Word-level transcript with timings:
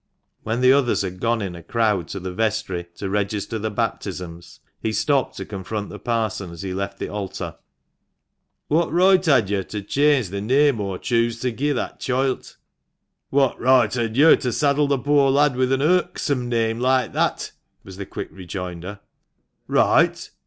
When 0.41 0.61
the 0.61 0.73
others 0.73 1.03
had 1.03 1.19
gone 1.19 1.43
in 1.43 1.55
a 1.55 1.61
crowd 1.61 2.07
to 2.07 2.19
the 2.19 2.33
vestry 2.33 2.87
to 2.95 3.07
register 3.07 3.59
the 3.59 3.69
baptisms, 3.69 4.59
he 4.81 4.93
stopped 4.93 5.37
to 5.37 5.45
confront 5.45 5.89
the 5.89 5.99
parson 5.99 6.49
as 6.49 6.63
he 6.63 6.73
left 6.73 6.97
the 6.97 7.07
altar." 7.07 7.57
What 8.67 8.89
roight 8.91 9.25
had 9.27 9.51
yo' 9.51 9.61
to 9.61 9.81
change 9.83 10.29
the 10.29 10.41
neame 10.41 10.79
aw 10.79 10.97
chuse 10.97 11.39
to 11.41 11.51
gi'e 11.51 11.75
that 11.75 11.99
choilt?"" 11.99 12.57
What 13.29 13.61
right 13.61 13.93
had 13.93 14.17
yo' 14.17 14.33
to 14.37 14.51
saddle 14.51 14.87
the 14.87 14.97
poor 14.97 15.29
lad 15.29 15.55
with 15.55 15.71
an 15.71 15.83
Irksome 15.83 16.49
name 16.49 16.79
like 16.79 17.13
that?" 17.13 17.51
was 17.83 17.97
the 17.97 18.07
quick 18.07 18.29
rejoinder." 18.31 19.01
Roight 19.69 20.31